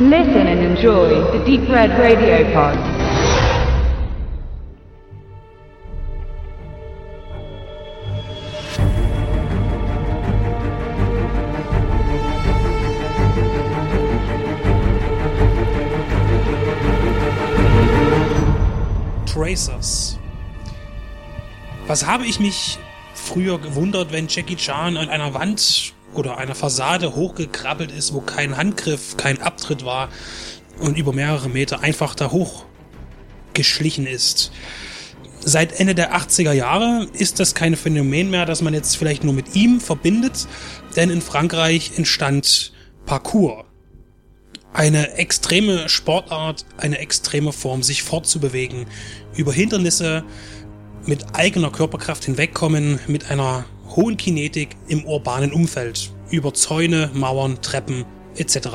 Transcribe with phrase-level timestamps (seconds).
[0.00, 2.78] Listen and enjoy the Deep Red Radio Pod.
[19.26, 20.16] Tracers.
[21.88, 22.78] Was habe ich mich
[23.14, 28.56] früher gewundert, wenn Jackie Chan an einer Wand oder einer Fassade hochgekrabbelt ist, wo kein
[28.56, 30.08] Handgriff, kein Abtritt war
[30.80, 34.52] und über mehrere Meter einfach da hochgeschlichen ist.
[35.40, 39.32] Seit Ende der 80er Jahre ist das kein Phänomen mehr, das man jetzt vielleicht nur
[39.34, 40.46] mit ihm verbindet,
[40.96, 42.72] denn in Frankreich entstand
[43.06, 43.64] Parkour.
[44.72, 48.86] Eine extreme Sportart, eine extreme Form, sich fortzubewegen,
[49.34, 50.24] über Hindernisse
[51.06, 53.64] mit eigener Körperkraft hinwegkommen, mit einer
[53.96, 58.04] hohen Kinetik im urbanen Umfeld, über Zäune, Mauern, Treppen
[58.36, 58.68] etc.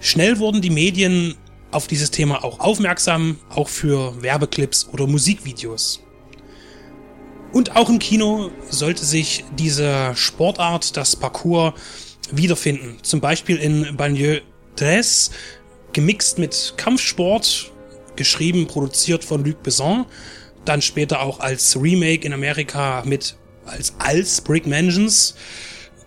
[0.00, 1.36] Schnell wurden die Medien
[1.70, 6.00] auf dieses Thema auch aufmerksam, auch für Werbeclips oder Musikvideos.
[7.52, 11.74] Und auch im Kino sollte sich diese Sportart, das Parcours,
[12.32, 12.96] wiederfinden.
[13.02, 14.42] Zum Beispiel in Banlieue
[14.76, 15.02] 3,
[15.92, 17.70] gemixt mit Kampfsport,
[18.16, 20.06] geschrieben, produziert von Luc Besson,
[20.64, 25.34] dann später auch als Remake in Amerika mit als als Brick Mansions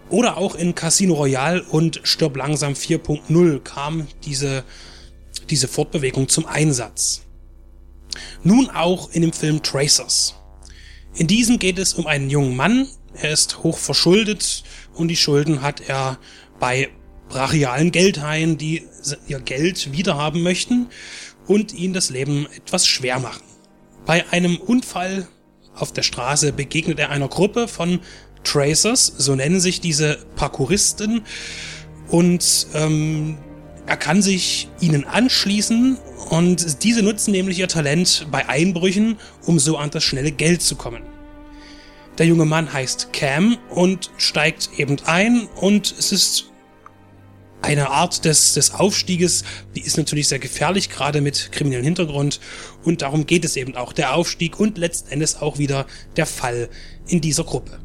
[0.10, 4.64] oder auch in Casino Royale und Stirb langsam 4.0 kam diese,
[5.50, 7.24] diese Fortbewegung zum Einsatz.
[8.44, 10.36] Nun auch in dem Film Tracers.
[11.16, 15.62] In diesem geht es um einen jungen Mann, er ist hoch verschuldet und die Schulden
[15.62, 16.20] hat er
[16.60, 16.90] bei
[17.30, 18.84] brachialen Geldhaien, die
[19.28, 20.88] ihr Geld wiederhaben möchten
[21.48, 23.44] und ihn das Leben etwas schwer machen.
[24.06, 25.28] Bei einem Unfall
[25.78, 28.00] auf der Straße begegnet er einer Gruppe von
[28.44, 31.24] Tracers, so nennen sich diese Parkouristen,
[32.10, 33.38] und ähm,
[33.86, 35.98] er kann sich ihnen anschließen
[36.30, 40.76] und diese nutzen nämlich ihr Talent bei Einbrüchen, um so an das schnelle Geld zu
[40.76, 41.04] kommen.
[42.18, 46.52] Der junge Mann heißt Cam und steigt eben ein und es ist
[47.68, 49.44] eine Art des, des Aufstieges,
[49.76, 52.40] die ist natürlich sehr gefährlich, gerade mit kriminellem Hintergrund.
[52.86, 55.86] Und darum geht es eben auch, der Aufstieg und letzten Endes auch wieder
[56.16, 56.70] der Fall
[57.08, 57.78] in dieser Gruppe.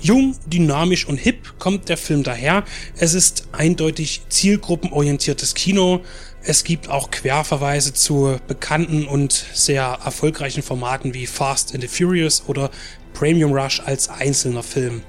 [0.00, 2.64] Jung, dynamisch und hip kommt der Film daher.
[2.96, 6.00] Es ist eindeutig zielgruppenorientiertes Kino.
[6.42, 12.44] Es gibt auch Querverweise zu bekannten und sehr erfolgreichen Formaten wie Fast and the Furious
[12.46, 12.70] oder
[13.12, 15.02] Premium Rush als einzelner Film.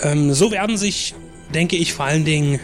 [0.00, 1.14] Ähm, so werden sich
[1.52, 2.60] denke ich, vor allen Dingen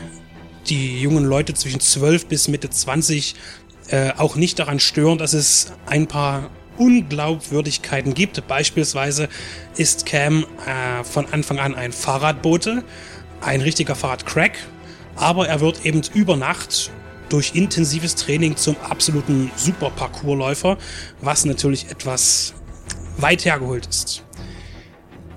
[0.68, 3.34] die jungen Leute zwischen 12 bis Mitte 20
[3.90, 8.46] äh, auch nicht daran stören, dass es ein paar Unglaubwürdigkeiten gibt.
[8.46, 9.28] Beispielsweise
[9.76, 12.84] ist Cam äh, von Anfang an ein Fahrradbote,
[13.40, 14.52] ein richtiger Fahrradcrack,
[15.16, 16.90] aber er wird eben über Nacht
[17.28, 20.78] durch intensives Training zum absoluten Super-Parcours-Läufer,
[21.20, 22.54] was natürlich etwas
[23.18, 24.22] weit hergeholt ist.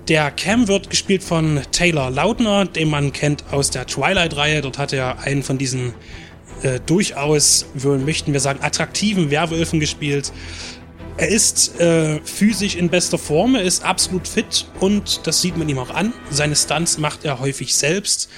[0.07, 4.62] Der Cam wird gespielt von Taylor Lautner, den man kennt aus der Twilight-Reihe.
[4.62, 5.94] Dort hat er einen von diesen
[6.63, 10.34] äh, durchaus, möchten wir sagen, attraktiven Werwölfen gespielt.
[11.17, 15.69] Er ist äh, physisch in bester Form, er ist absolut fit und das sieht man
[15.69, 16.13] ihm auch an.
[16.31, 18.29] Seine Stunts macht er häufig selbst.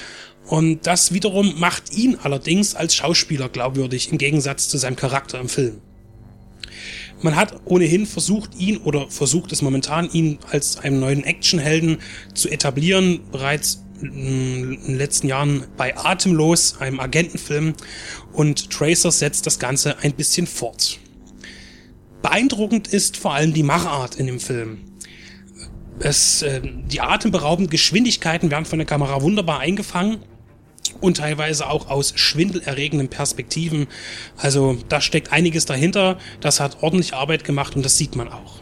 [0.45, 5.47] Und das wiederum macht ihn allerdings als Schauspieler glaubwürdig im Gegensatz zu seinem Charakter im
[5.47, 5.79] Film.
[7.23, 11.99] Man hat ohnehin versucht, ihn oder versucht es momentan, ihn als einen neuen Actionhelden
[12.33, 13.21] zu etablieren.
[13.31, 17.75] Bereits in den letzten Jahren bei Atemlos, einem Agentenfilm.
[18.33, 20.99] Und Tracer setzt das Ganze ein bisschen fort.
[22.21, 24.79] Beeindruckend ist vor allem die Machart in dem Film.
[25.99, 30.17] Es, äh, die atemberaubenden Geschwindigkeiten werden von der Kamera wunderbar eingefangen
[31.03, 33.87] und teilweise auch aus schwindelerregenden Perspektiven.
[34.37, 36.17] Also da steckt einiges dahinter.
[36.39, 38.61] Das hat ordentlich Arbeit gemacht und das sieht man auch.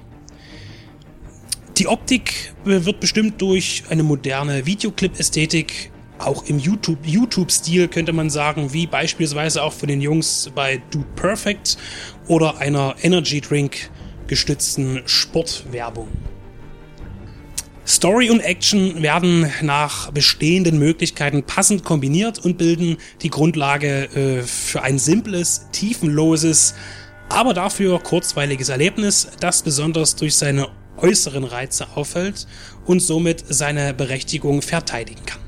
[1.77, 8.73] Die Optik wird bestimmt durch eine moderne Videoclip-Ästhetik, auch im YouTube-Stil YouTube könnte man sagen,
[8.73, 11.77] wie beispielsweise auch von den Jungs bei Dude Perfect
[12.27, 13.89] oder einer Energy Drink
[14.27, 16.09] gestützten Sportwerbung.
[17.91, 24.81] Story und Action werden nach bestehenden Möglichkeiten passend kombiniert und bilden die Grundlage äh, für
[24.81, 26.73] ein simples, tiefenloses,
[27.27, 32.47] aber dafür kurzweiliges Erlebnis, das besonders durch seine äußeren Reize auffällt
[32.85, 35.40] und somit seine Berechtigung verteidigen kann.